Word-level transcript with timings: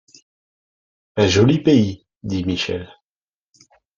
Un 1.15 1.27
joli 1.27 1.59
pays! 1.61 2.07
dit 2.23 2.43
Michel. 2.43 2.89